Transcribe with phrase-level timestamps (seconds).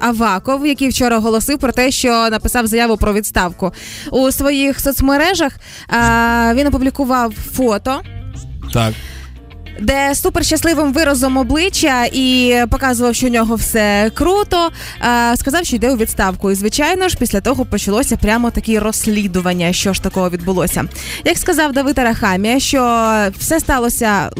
[0.00, 3.72] Аваков, який вчора оголосив про те, що написав заяву про відставку
[4.10, 5.52] у своїх соцмережах.
[5.92, 8.00] Е, він опублікував фото.
[8.72, 8.94] Так.
[9.80, 14.70] Де суперщасливим виразом обличчя і показував, що у нього все круто.
[15.32, 16.50] Е, сказав, що йде у відставку.
[16.50, 20.84] І звичайно ж, після того почалося прямо таке розслідування, що ж такого відбулося.
[21.24, 22.80] Як сказав Давид Арахамія, що
[23.38, 24.30] все сталося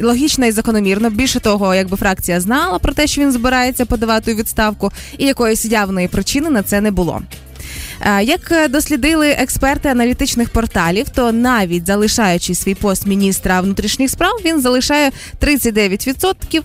[0.00, 1.10] логічно і закономірно.
[1.10, 5.64] Більше того, якби фракція знала про те, що він збирається подавати у відставку, і якоїсь
[5.64, 7.22] явної причини на це не було.
[8.00, 14.60] Е, як дослідили експерти аналітичних порталів, то навіть залишаючи свій пост міністра внутрішніх справ, він
[14.60, 16.62] залишає 39%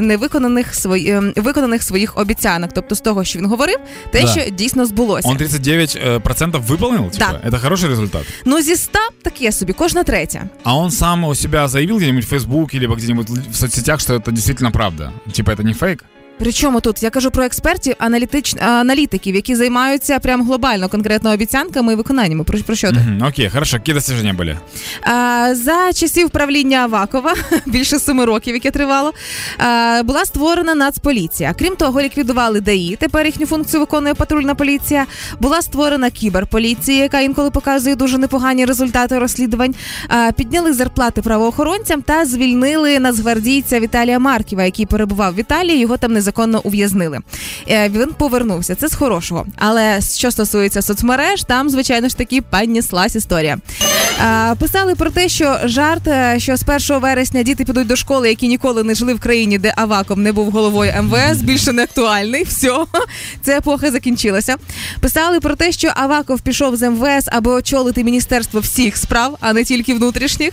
[0.00, 2.70] невиконаних свої виконаних своїх обіцянок.
[2.74, 3.76] Тобто з того, що він говорив,
[4.10, 4.26] те, да.
[4.26, 5.28] що дійсно збулося.
[5.28, 7.10] Он 39% виповнив?
[7.10, 7.40] Типа?
[7.44, 7.50] Да.
[7.50, 8.22] Це хороший результат.
[8.44, 10.48] Ну зі 100 таке собі, кожна третя.
[10.64, 14.32] А он сам у себя заявил где-нибудь в Фейсбуке, либо где-нибудь в соцсетях, что это
[14.32, 15.12] действительно правда.
[15.32, 16.04] Типа это не фейк?
[16.38, 18.54] Причому тут я кажу про експертів, аналітич...
[18.60, 22.44] аналітиків, які займаються прям глобально конкретно обіцянками і виконаннями.
[22.44, 22.96] Про, про що ти?
[22.96, 23.28] Mm-hmm.
[23.28, 24.58] Окей, хорошо, які достиження були?
[25.02, 27.34] А, За часів правління Авакова,
[27.66, 29.12] більше семи років, яке тривало,
[29.58, 31.54] а, була створена Нацполіція.
[31.58, 32.96] Крім того, ліквідували ДАІ.
[33.00, 35.06] Тепер їхню функцію виконує патрульна поліція.
[35.40, 39.74] Була створена кіберполіція, яка інколи показує дуже непогані результати розслідувань.
[40.08, 45.78] А, Підняли зарплати правоохоронцям та звільнили нацгвардійця Віталія Марківа, який перебував в Італії.
[45.78, 47.18] Його там не незаконно ув'язнили.
[47.68, 48.74] Е, він повернувся.
[48.74, 49.46] Це з хорошого.
[49.56, 53.58] Але що стосується соцмереж, там, звичайно ж таки, підніслась історія.
[54.58, 58.48] Писали про те, що жарт, е, що з 1 вересня діти підуть до школи, які
[58.48, 62.44] ніколи не жили в країні, де Аваком не був головою МВС, більше не актуальний.
[62.44, 62.84] Все,
[63.42, 64.56] це епоха закінчилася.
[65.00, 69.64] Писали про те, що Аваков пішов з МВС, аби очолити міністерство всіх справ, а не
[69.64, 70.50] тільки внутрішніх.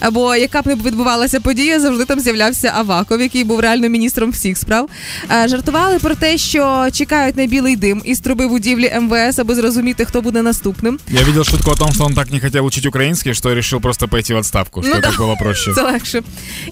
[0.00, 4.58] Або яка б не відбувалася подія, завжди там з'являвся Аваков, який був реально міністром всіх
[4.58, 4.88] справ.
[5.32, 10.04] Е, жартували про те, що чекають на білий дим із труби будівлі МВС, аби зрозуміти,
[10.04, 10.98] хто буде наступним.
[11.08, 14.08] Я бачив шутку о том, що він так не хотів вчити український, що вирішив просто
[14.08, 14.82] пойти в відставку.
[14.82, 15.72] Що ну, так було проще.
[15.74, 16.22] Це легше.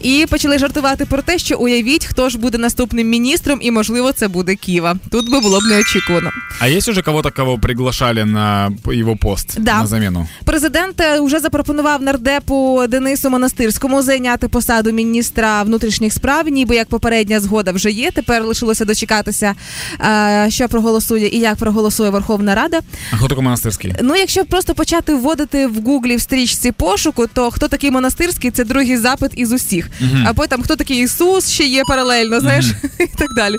[0.00, 4.28] І почали жартувати про те, що уявіть, хто ж буде наступним міністром, і можливо це
[4.28, 4.97] буде Ківа.
[5.10, 6.31] Тут би було б неочікувано.
[6.60, 9.78] А є вже кого-то, кого приглашали на його пост да.
[9.78, 10.28] на заміну?
[10.44, 17.72] Президент вже запропонував нардепу Денису Монастирському зайняти посаду міністра внутрішніх справ, ніби як попередня згода
[17.72, 18.10] вже є.
[18.10, 19.54] Тепер лишилося дочекатися,
[20.49, 22.81] що проголосує і як проголосує Верховна Рада.
[23.12, 23.94] А хто такий монастирський?
[24.03, 28.97] Ну, якщо просто почати вводити в гуглі стрічці пошуку, то хто такий монастирський це другий
[28.97, 29.91] запит із усіх.
[30.03, 33.56] uh А потім хто такий Ісус ще є паралельно, знаєш, uh і так далі.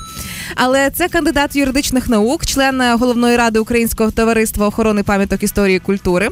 [0.55, 6.29] Але це кандидат юридичних наук, член головної ради Українського товариства охорони пам'яток історії і культури.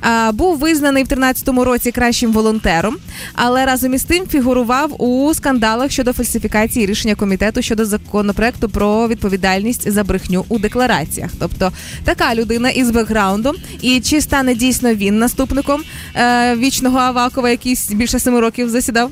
[0.00, 2.96] А, Був визнаний в 13-му році кращим волонтером,
[3.34, 9.90] але разом із тим фігурував у скандалах щодо фальсифікації рішення комітету щодо законопроекту про відповідальність
[9.90, 11.30] за брехню у деклараціях.
[11.38, 11.72] Тобто
[12.04, 15.73] така людина із бекграундом, і чи стане дійсно він наступником
[16.15, 19.11] е, вічного Авакова, який більше семи років засідав?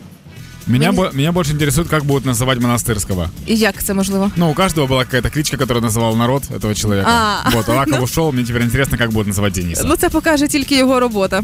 [0.68, 3.30] Меня, бо, меня больше интересует, как будут называть монастырского.
[3.50, 4.32] И як це можливо?
[4.36, 7.10] Ну, у каждого была какая-то кличка, которую называл народ этого человека.
[7.10, 9.84] А, вот, Аваков ушел, мне теперь интересно, как будут называть Дениса.
[9.86, 11.44] Ну, це покаже тільки його робота.